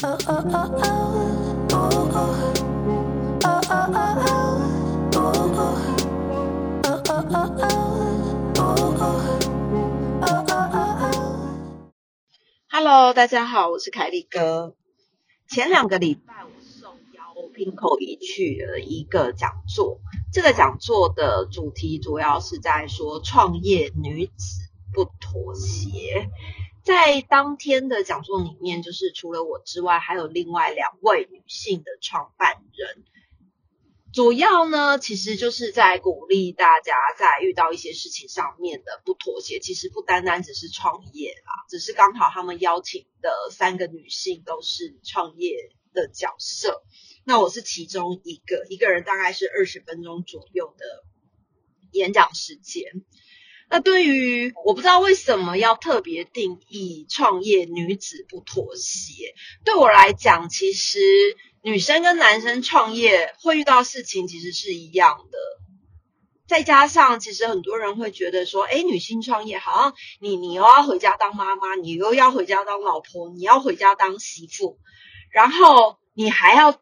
[0.00, 0.14] Hello，
[13.12, 14.76] 大家好，我是凯利哥。
[15.48, 19.98] 前两个礼拜我受邀 Pinko 一去了一个讲座，
[20.32, 24.60] 这个讲座的主题主要是在说创业女子
[24.92, 26.30] 不妥协。
[26.88, 33.04] 在当天的讲座里面，就是除了我之外，还有另外两位女性的创办人。
[34.10, 39.60] 主要呢，其实就是在鼓励大家在遇到一些事情上面的不妥协。
[39.60, 46.82] 其实不单单只是创业啦，只是刚好他们邀请的三个女性都是创业的角色。
[47.22, 51.04] 那我是其中一个，一个人大概是二十分钟左右的
[51.92, 53.04] 演讲时间。
[53.70, 60.98] 那对于我不知道为什么要特别定义创业女子不妥协，对我来讲，其实
[61.62, 65.38] 女生跟男生创业会遇到事情其实是一样的。
[66.46, 74.78] 再加上，其实很多人会觉得说，哎，女性创业好像你你又要回家当妈妈，你又要回家当老婆，你要回家当媳妇，
[75.30, 76.80] 然后你还要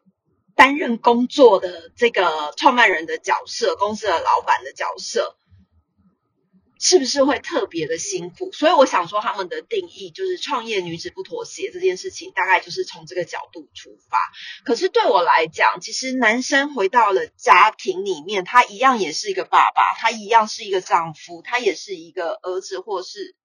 [0.55, 5.35] 担任工作的这个创办人的角色，公司的老板的角色。
[6.79, 8.51] 是不是会特别的辛苦？
[8.51, 14.17] 所以我想说，他们的定义就是创业女子不妥协这件事情，大概就是从这个角度出发。
[14.63, 23.35] 可是对我来讲，其实男生回到了家庭里面，他一样也是一个爸爸，他一样是一个丈夫，他也是一个儿子，或是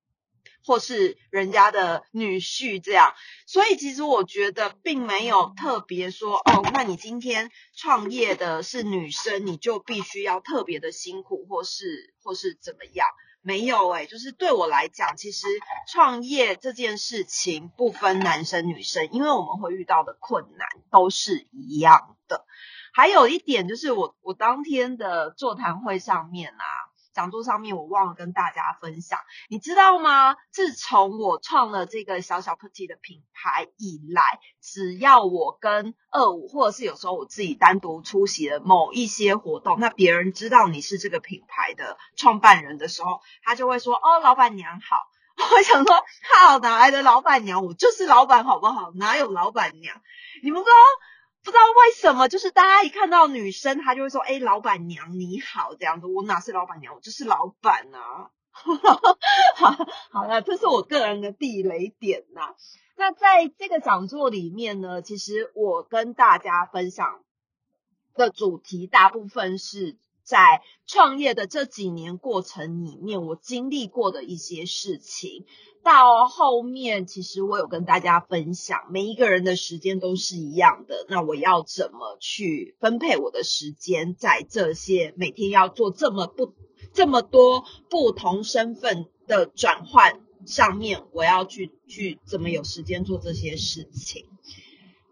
[0.65, 3.15] 或是人家的女婿这样。
[3.47, 13.07] 所以其实我觉得，并没有特别说哦，那你今天创业的是女生，你就必须要特别的辛苦，或是或是怎么样。
[13.45, 15.49] 没有诶，就是对我来讲，其实
[15.91, 22.47] 创业这件事情不分男生女生，因为我们会遇到的困难都是一样的。
[22.95, 26.65] 还有一点就是，我我当天的座谈会上面啊。
[27.15, 29.19] 讲座上面我忘了跟大家分享，
[29.49, 30.37] 你知道吗？
[30.51, 44.97] 自从我创了这个小小 Putty 的品牌以来，只要我跟二五，或者是有时候我自己单独出席了某一些活动，那别人知道你是这个品牌的创办人的时候，他就会说：“哦，老板娘好。
[45.53, 47.65] ”我想说：“靠，哪来的老板娘？
[47.65, 48.91] 我就是老板，好不好？
[48.95, 50.01] 哪有老板娘？
[50.43, 50.71] 你们说？”
[51.45, 58.31] 不知道为什么，就是大家一看到女生，她就会说：“哎，老板娘你好。”这样子，我哪是老板娘，我就是老板啊。
[59.57, 62.55] 好，好了，这是我个人的地雷点呐。
[62.97, 67.25] 那在这个讲座里面呢，其实我跟大家分享
[68.15, 75.45] 的主题，大部分是在创业的这几年过程里面，我经历过的一些事情。
[75.85, 81.05] 到后面，其实我有跟大家分享，每一个人的时间都是一样的。
[81.09, 86.55] 那我要怎么去分配我的时间，在这些每天要做这么不
[86.93, 94.27] 这么多不同身份的转换上面，我要去去怎么有时间做这些事情？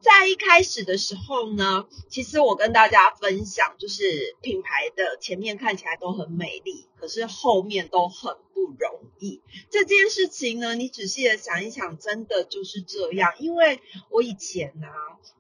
[0.01, 9.43] 在一开始的时候呢，其实我跟大家分享，就是品牌的前面看起来都很美丽，可是后面都很不容易。
[9.69, 13.33] 这件事情呢，你仔细的想一想，真的就是这样。
[13.39, 14.89] 因为我以前呢，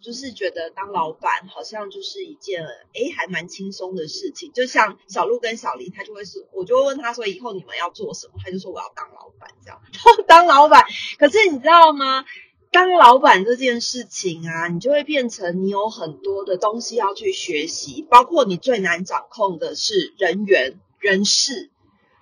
[0.03, 4.53] 就是觉得当老板好像就是一件诶还蛮轻松的事情。
[4.53, 8.35] 就像小鹿跟小林，他就会说，我就会问他说，以后你们要做什么？
[8.45, 9.81] 他就说我要当老板，这样
[10.29, 10.85] 当老板。
[11.19, 12.27] 可是你知道吗？
[12.73, 21.69] 当老板这件事情啊，你就会变成你有很多的东西要去学习，包括你最难掌控的是人员、人事，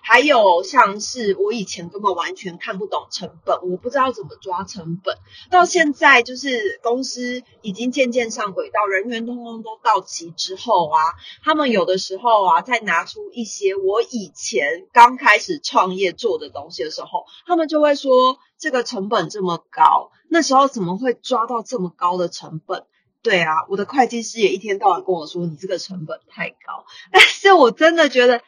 [0.01, 5.17] 还有像是我以前根本完全看不懂成本，我不知道怎么抓成本。
[5.51, 10.99] 到现在就是公司已经渐渐上轨道，人员通通都到齐之后啊，
[11.43, 18.11] 他们有的时候啊，再拿出一些我以前刚开始创业做的东西的时候，他们就会说
[18.57, 20.11] 这个成本这么高。
[20.27, 22.85] 那时候怎么会抓到这么高的成本？
[23.21, 26.85] 对啊，我的会计师也一天到晚跟我说你这个成本太高。
[27.11, 28.41] 但是我真的觉得，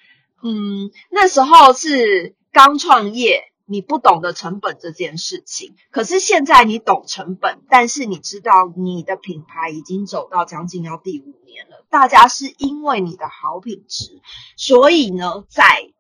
[0.44, 5.76] 嗯，那时候是刚创业，你不懂得成本这件事情。
[5.92, 14.22] 可是现在你懂成本，但是你知道你的品牌已经走到将近要第五年了，大家是因为你的好品质，
[14.58, 15.92] 所以呢，在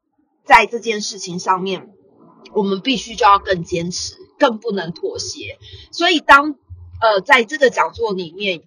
[0.43, 1.89] 在这件事情上面，
[2.53, 4.15] 我们必须就要更坚持。
[4.41, 5.59] 更不能妥协，
[5.91, 6.55] 所以当
[6.99, 8.63] 呃在这个讲座里面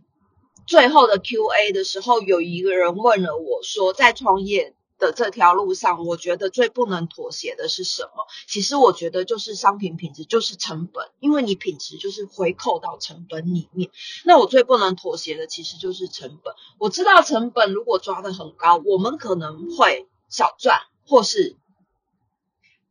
[0.69, 8.27] 最后的 Q&A 的时候，有一个人问了我说，在创业的这条路上，我觉得最不能妥协的是什么？
[8.47, 13.91] 其实我觉得就是商品品质，就是成本，因为你品质就是回扣到成本里面。
[14.25, 16.55] 那我最不能妥协的其实就是成本。
[16.79, 21.57] 我知道成本如果抓得很高，我们可能会小赚，或是。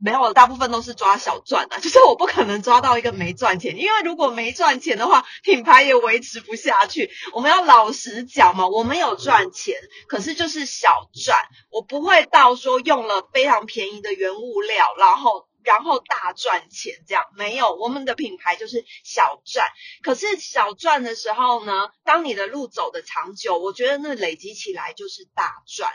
[0.03, 7.09] 没有，大部分都是抓小赚的，就是我不可能抓到一个没赚钱，因为如果没赚钱的话，品牌也维持不下去。
[7.31, 9.77] 我们要老实讲嘛，我们有赚钱，
[10.09, 11.37] 可是就是小赚，
[11.71, 19.69] 我不会到说用了非常便宜的原物料，然后然后大赚钱这样，没有，我们的品牌就是小赚。
[20.01, 25.93] 可是小赚的时候呢，当你的路走的长久，我觉得那累积起来就是大赚。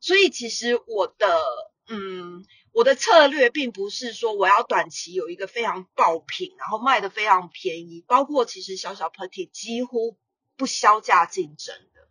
[0.00, 1.38] 所以其实我的
[1.88, 2.46] 嗯。
[2.72, 10.16] 我的策略并不是说我要短期有一个非常爆品，然后卖的非常便宜，包括其实小小 party 几乎
[10.56, 12.08] 不销价竞争的。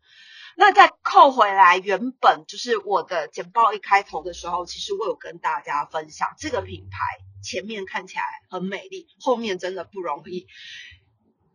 [0.56, 7.00] 那再扣回来，原本就是我的简报一开头的时候，其实我有跟大家分享，这个品牌
[7.42, 10.48] 前面看起来很美丽，后面真的不容易。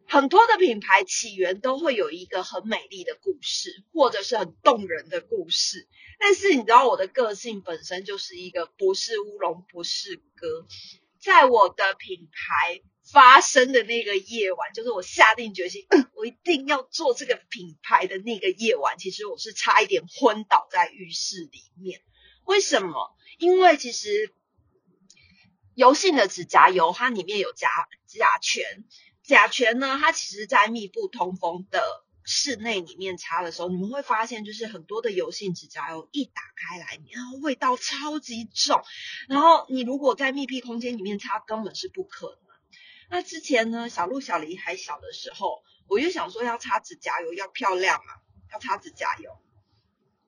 [0.08, 5.88] 很多的品牌起源都会有一个很美丽的故事，或者是很动人的故事。
[6.18, 10.66] 但是你知道我的个性本身就是一个不是乌龙不是哥，
[11.20, 12.80] 在我的品牌
[13.12, 22.00] 发生的那个夜晚，就是我下定决心，我一定要做这个品牌的那个夜晚，其实我是差一点昏倒在浴室里面。
[22.44, 23.14] 为什么？
[23.38, 24.32] 因为其实
[25.74, 27.68] 油性的指甲油，它里面有甲
[28.06, 28.84] 甲醛。
[29.26, 31.82] 甲醛呢，它其实在密不通风的
[32.24, 38.80] 室内里面擦的时候，你们会发现，就是很多的油性指甲油一打开来，然后味道超级重。
[39.28, 42.56] 然后你如果在密闭空间里面擦，根本是不可能。
[43.10, 48.12] 那之前呢，小鹿小梨还小的时候，我就想说要擦指甲油要漂亮嘛，
[48.52, 49.30] 要擦指甲油。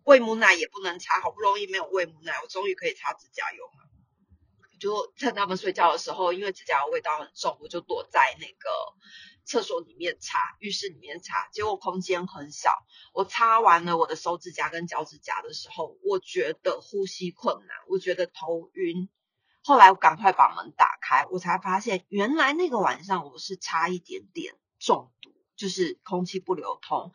[0.04, 3.87] 喂母奶也不能擦，好不容易没有喂母奶，我终于可以擦指甲油了。
[4.78, 8.68] 就趁他们睡觉的时候，因为指甲油味道很重，我就躲在那个
[9.44, 11.48] 厕所里面擦，浴室里面擦。
[11.52, 12.72] 结果空间很小，
[13.12, 19.08] 我擦完了我的手指甲跟脚趾甲的时候，我觉得呼吸困难，我觉得头晕。
[19.62, 27.12] 后来我赶快把门打开，我才发现原来那个晚上我是差一点点中毒，就是空气不流通，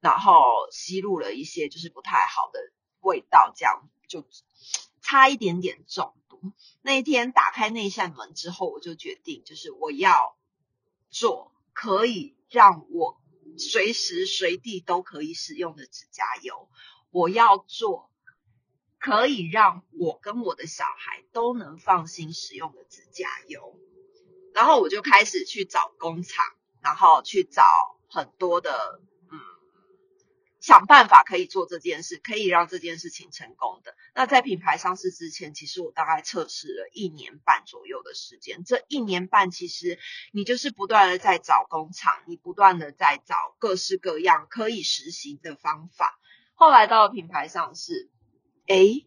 [0.00, 0.32] 然后
[0.70, 2.60] 吸入了一些就是不太好的
[3.00, 4.26] 味道，这样就
[5.02, 6.14] 差一点点中。
[6.82, 10.36] 那一天打开那扇门之后，我就决定，就是我要
[11.10, 13.20] 做可以让我
[13.58, 16.68] 随时随地都可以使用的指甲油。
[17.10, 18.10] 我要做
[18.98, 23.78] 可以让我跟我的小孩都能放心使用的指甲油。
[24.54, 26.44] 然后我就开始去找工厂，
[26.80, 27.64] 然后去找
[28.08, 29.00] 很多的。
[30.60, 33.94] 想办法可以做这件事，可以让这件事情成功的。
[34.14, 38.62] 那在品牌上市之前，其实我大概测试了一年半左右的时间。
[38.64, 39.98] 这一年半，其实
[40.32, 46.18] 你就是不断的在找工厂，你不断的在找各式各样可以实行的方法。
[46.54, 48.10] 后来到了品牌上市，
[48.66, 49.06] 诶，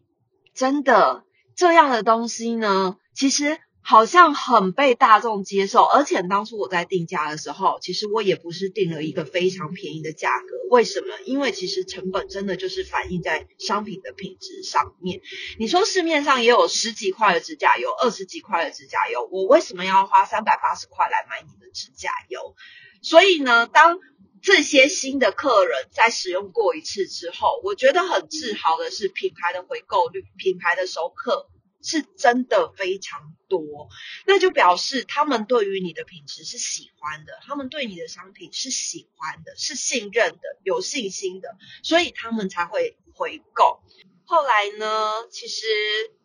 [0.54, 1.24] 真的
[1.54, 3.60] 这样的东西呢，其实。
[3.86, 10.46] 好像很被大众接受，而且当初我在定价的时候，其实我也不是定了一个非常便宜的价格。
[10.70, 11.08] 为什么？
[11.26, 15.20] 因为其实成本真的就是反映在商品的品质上面。
[15.58, 22.56] 你说市面上也有十几块的指甲油，二十几块的指甲油，我为什么要花三百八十块来买你的指甲油？
[23.02, 23.98] 所以呢，当
[24.40, 31.50] 这些新的客人在使用过一次之后，我觉得很自豪的是品牌的回购率，品牌的熟客。
[31.84, 33.90] 是真的非常多，
[34.26, 43.82] 那就表示他们对于你的品质是喜欢的，他们对你的商品是喜欢的，是信任的，有信心的，所以他们才会回购。
[44.24, 45.66] 后来呢，其实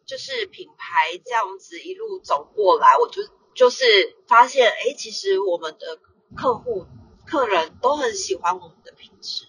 [0.06, 3.22] 就是品牌这样子一路走过来，我就
[3.54, 3.84] 就是
[4.28, 6.00] 发现，哎，其实我们的
[6.38, 6.88] 客户、
[7.28, 9.46] 客人都很喜欢我们的品质，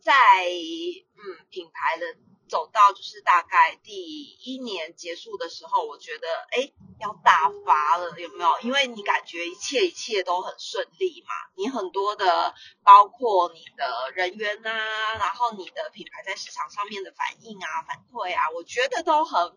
[0.00, 0.12] 在
[0.48, 2.06] 嗯品牌的。
[2.54, 6.70] 走到就是大概第一年结束的时候，我觉得哎
[7.00, 8.60] 要大发了，有没有？
[8.60, 14.70] 因为你感觉一切一切都很顺利嘛，你很多的包括你的人员呐，
[15.18, 19.56] 然后你的品牌在市场上面的反应啊、反馈啊，我觉得都很好，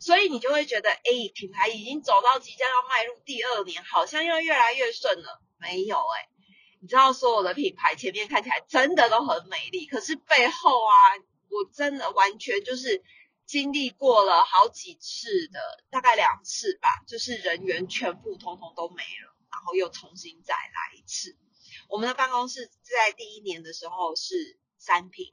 [0.00, 5.40] 所以你就会觉得哎，品牌已经走到即将要迈入第二年，好像要越来越顺了。
[5.60, 6.28] 没有哎，
[6.82, 11.14] 你知道所有的品牌前面看起来真的都很美丽，可是背后啊。
[11.50, 13.02] 我真的完全就是
[13.46, 21.36] 经历过了好几次的，大概两次吧，就是人员全部通通都没了，然后又重新再来一次。
[21.88, 25.32] 我们的办公室在第一年的时候是三平，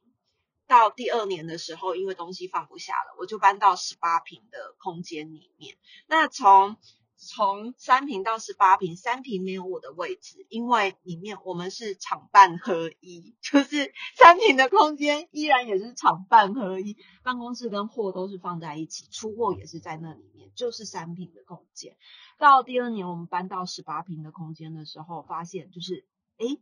[0.67, 5.77] 到第二年的时候，因为东西放不下了，我就搬到十八平的空间里面。
[6.07, 6.77] 那从
[7.25, 21.97] 从三平到十八平，三平没有我的位置，因为里面我们是厂办合一，就是三平的空间依然也是厂办合一，办公室跟货都是放在一起，出货也是在那里面，就是三平的空间。
[22.37, 26.05] 到第二年我们搬到十八平的空间的时候，发现就是
[26.37, 26.61] 诶，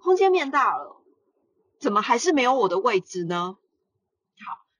[0.00, 1.02] 空间变大了，
[1.80, 3.58] 怎么还是没有我的位置呢？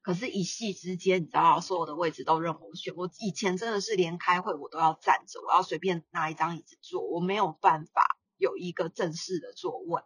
[0.06, 2.94] 可是，一夕之间，你知道，所有的位置都任我选。
[2.94, 10.00] 我以前真的是连开会我都要站着，我要随便拿一张椅子坐，我没有办法有一个正式的座位。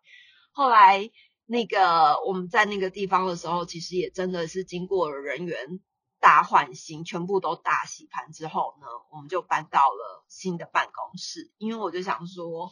[0.53, 1.11] 后来，
[1.45, 5.81] 那个我们在那个地方的时候，其实也真的是经过了人员
[6.19, 11.53] 大换新，全部都大洗盘之后呢，我们就搬到了新的办公室。
[11.59, 12.71] 因为我就想说，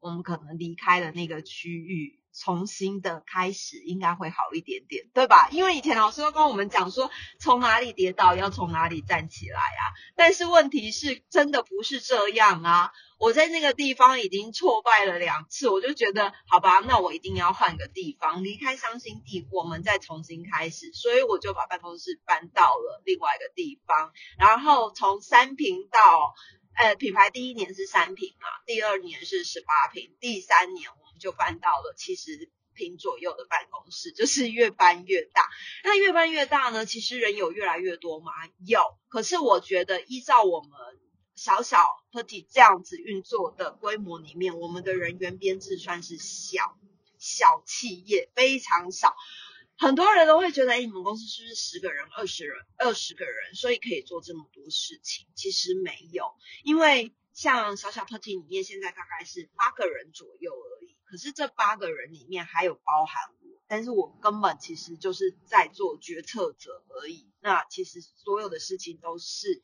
[0.00, 2.21] 我们可能离开了那个区域。
[2.34, 5.48] 重新的开始应该会好一点点，对吧？
[5.50, 9.82] 因为以前老师都跟我们讲说，从哪里跌倒要从哪里站起来啊。
[10.16, 12.92] 但是问题是，真的不是这样啊！
[13.18, 20.90] 我在那个地方已经挫败了两次，我就觉得，好吧，那我一定要换个地方，离开伤心地，我们再重新开始。
[20.92, 26.34] 所以我就把办公室搬到了另外一个地方，然后从三平到，
[26.74, 31.02] 呃，品牌第一年是三平嘛，第二年是十八平，第三年我们。
[31.22, 35.48] 就搬到了七十平左右的办公室，就是越搬越大。
[35.84, 36.84] 那越搬越大呢？
[36.84, 38.32] 其实人有越来越多吗？
[38.66, 38.80] 有。
[39.06, 40.70] 可是我觉得，依照我们
[41.36, 46.76] 小小 party 这样子运作的规模里面，我们的人员编制算是小
[47.18, 49.14] 小企业，非常少。
[49.82, 55.26] 很多人都会觉得，哎，你们公司是不是十个人、二十人、二十个人，所以可以做这么多事情？
[55.34, 60.96] 其实没有，因为像小小 party 里面，现在大概是八个人左右而已。
[61.04, 67.28] 可是这八个人里面还有包含我，但是我根本其实就是在做决策者而已。
[67.40, 69.62] 那其实所有的事情都是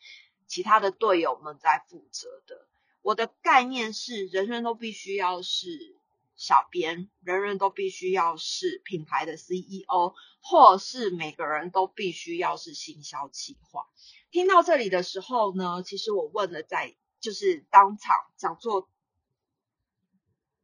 [0.49, 2.67] 其他的队友们在负责的。
[3.03, 5.97] 我的概念是，人人都必须要是
[6.39, 13.85] 小编，人人都必须要是品牌的 CEO，或是每个人都必须要是行销企划。
[14.31, 18.89] 听到这里的时候呢，其实我问了，在就是当场讲座。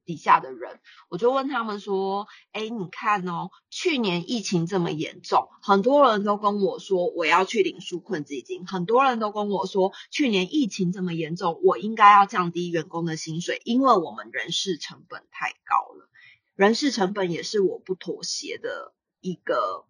[0.04, 16.08] 底下的人，我就问他们说：“哎，你看哦，去年疫情这么严重，很多人都跟我说我要去领纾困基金，很多人都跟我说去年疫情这么严重，我应该要降低员工的薪水，因为我们人事成本太高了，
[16.54, 19.86] 人事成本也是我不妥协的一个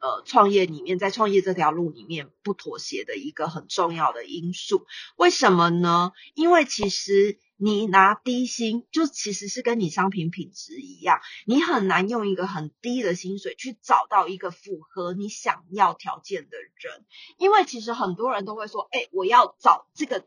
[0.00, 4.84] 呃创业里面，在创业这条路里面不妥协的一个很重要的因素。
[5.16, 6.12] 为什么呢？
[6.34, 17.04] 因为其实。”你拿低薪，就其实是跟你商品品质一样，你很难用一个很低的薪水去找到一个符合你想要条件的人，
[17.38, 20.26] 因为其实很多人都会说，哎，我要找这个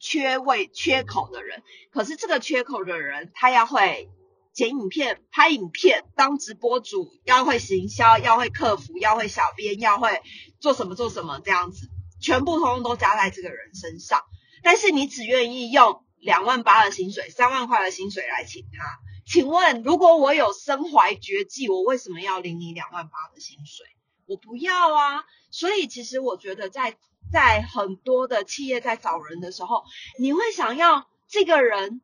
[0.00, 1.62] 缺位缺口的人，
[1.92, 4.10] 可是这个缺口的人，他要会
[4.52, 10.20] 剪影片、拍影片、当直播主，要会行销，要会客服，要会小编，要会
[10.58, 11.88] 做什么做什么这样子，
[12.20, 14.24] 全部通通都加在这个人身上，
[14.64, 16.03] 但是你只愿意用。
[16.24, 18.98] 两万八的薪水，三万块的薪水来请他。
[19.26, 23.86] 请问，如果我有身怀绝技，我为什么要领你两万八的薪水？
[24.26, 25.24] 我不要啊！
[25.50, 26.96] 所以，其实我觉得，在
[27.30, 29.84] 在很多的企业在找人的时候，
[30.18, 32.00] 你会想要这个人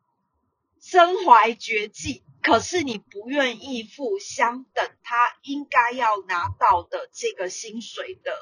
[0.83, 8.33] 身怀绝技，可是你不愿意付相等他应该要拿到的这个薪水的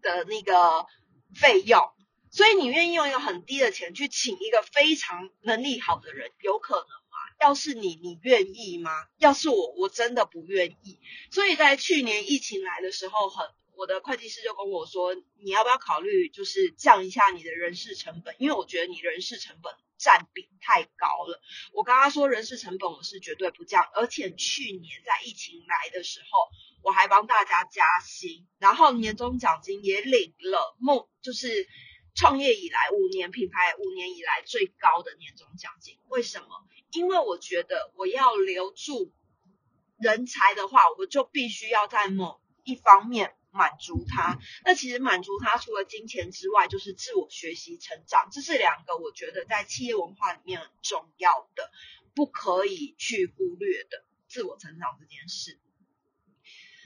[0.00, 0.86] 的那个
[1.34, 1.90] 费用。
[2.30, 7.18] 所以你愿意用一个很低的钱去请一个非常能力好的人，有可能吗？
[7.40, 8.92] 要是你，你愿意吗？
[9.18, 11.00] 要是我，我真的不愿意。
[11.32, 18.36] 所以在去年疫情来的时候，很我的会计师就跟我说，你要不要考虑就是降一下你的人事成本？
[18.38, 21.42] 因为我觉得你人事成本占比太高了。
[21.72, 26.48] 我跟他说，人事成本我是绝对不降，而且去年在疫情来的时候，
[26.82, 31.66] 我还帮大家加薪，然后年终奖金也领了，梦就是。
[32.14, 36.48] 创业以来五年，品牌五年以来最高的年终奖金，为什么？
[36.92, 39.12] 因为我觉得我要留住
[39.98, 44.38] 人才的话，我就必须要在某一方面满足他。
[44.64, 51.70] 那其实满足他除了金钱之外，就是自我学习成长，这是两个我觉得在企业文化里面很重要的，
[52.14, 55.58] 不可以去忽略的自我成长这件事。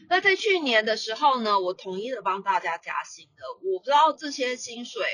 [0.09, 3.43] 那在去年的时候呢，我统一的帮大家加薪的。
[3.69, 5.05] 我不知道这些薪水，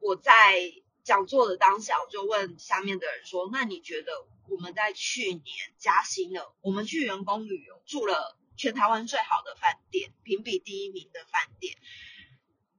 [0.00, 0.72] 我在
[1.04, 5.44] 讲座的当下，我就问下面的人说：“那你觉得我们在去年
[5.78, 6.54] 加薪了？
[6.60, 11.76] 我们去员工旅游住了全台湾最好的饭店，评比第一名的饭店。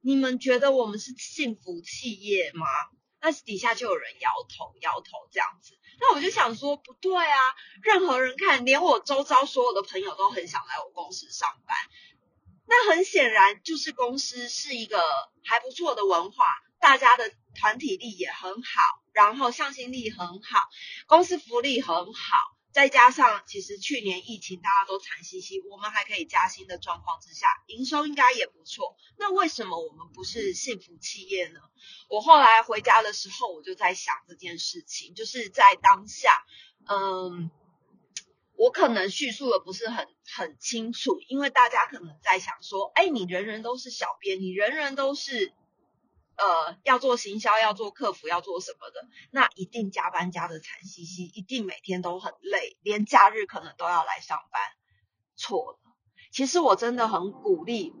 [0.00, 2.66] 你们觉得我们是幸福企业吗？
[3.20, 5.76] 那底下就有人摇头摇头这样子。
[6.00, 7.38] 那我就想说，不对啊，
[7.82, 11.76] 任何人看，连我周遭所有的朋友都很想来我公司上班。
[12.66, 15.02] 那很显然就是公司是一个
[15.44, 16.44] 还不错的文化，
[16.78, 18.80] 大家的团体力也很好，
[19.12, 20.68] 然后向心力很好，
[21.06, 22.57] 公司福利很好。
[22.78, 28.94] 再加上，其实去年疫情大家都惨兮兮，我们还可以加薪的状况之下，营收应该也不错。
[29.18, 31.58] 那为什么我们不是幸福企业呢？
[32.08, 36.44] 我后来回家的时候，我就在想这件事情，就是在当下，
[36.88, 37.50] 嗯，
[38.54, 45.52] 我可能叙述的不是很很清楚，因为大家可能在想说，哎，你人人都是小编，你人人都是。
[46.38, 54.62] 呃，要做行销，要做客服，要做什么的，那一定加班加的惨兮兮，一定每天都很累，连假日可能都要来上班。
[55.36, 55.78] 错了，
[56.32, 57.92] 其实我真的很鼓励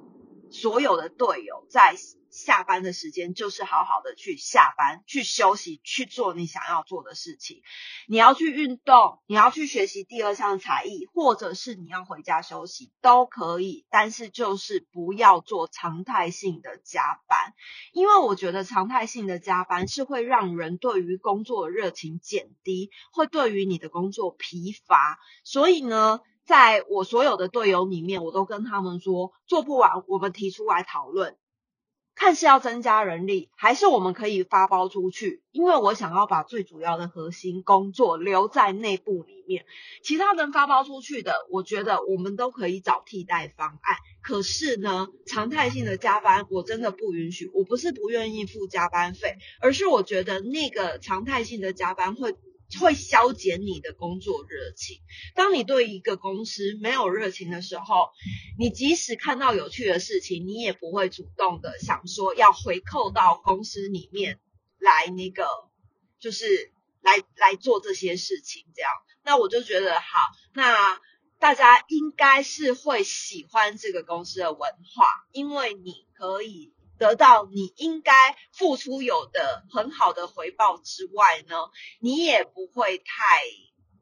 [0.50, 1.96] 所有的队友在。
[2.30, 7.62] 下班的时间就是好好的去下班，去休息，去做你想要做的事情。
[8.06, 13.86] 你要去运动，你要去学习第二项才艺，或者是你要回家休息都可以。
[13.88, 17.54] 但是就是不要做常态性的加班，
[17.94, 25.18] 因为我觉得常态性的加班是会让人对于工作的热情减低，会对于你的工作疲乏。
[25.44, 31.36] 所以呢，在我所有的队友里面，我都跟他们说，做不完我们提出来讨论。
[32.14, 35.42] 看是要增加人力，还是我们可以发包出去？
[35.52, 39.66] 因为我想要把最主要的核心工作留在内部里面，
[40.02, 43.96] 其他能发包出去的，我觉得我们都可以找替代方案。
[44.22, 47.50] 可是呢，常态性的加班我真的不允许。
[47.52, 52.34] 我不是不愿意付加班费，而是我觉得那个常态性的加班会。
[52.80, 55.00] 会消减你的工作热情。
[55.34, 58.10] 当你对一个公司没有热情的时候，
[58.58, 64.38] 你即使看到有趣的事情，你也不会主动的想说要回扣到公司里面
[64.78, 65.46] 来那个，
[66.18, 68.66] 就是来来做这些事情。
[68.74, 68.90] 这样，
[69.24, 70.18] 那我就觉得好，
[70.52, 71.00] 那
[71.38, 76.72] 大家应该是会喜欢这个公司的文化，因为你可以。
[76.98, 81.56] 得到你应该付出有的很好的回报之外呢，
[82.00, 83.42] 你也不会太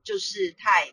[0.02, 0.92] 就是太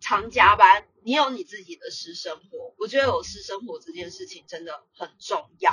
[0.00, 0.86] 常加班。
[1.02, 5.70] 你有你自己的私生活，我觉得有私生活这件事情真的很重要。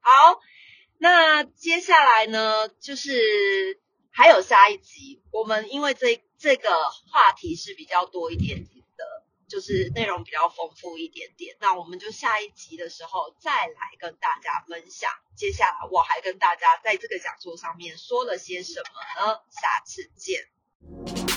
[0.00, 0.40] 好，
[0.98, 6.68] 那接下来呢，就是还有下一集，我们因为这这个
[7.10, 8.66] 话题是比较多一点。
[9.52, 15.10] 就是内容比较丰富一点点，那我们就下一集的时候再来跟大家分享。
[15.36, 19.42] 接下来我还跟大家在这个讲座上面说了些什么呢？
[19.50, 21.31] 下次见。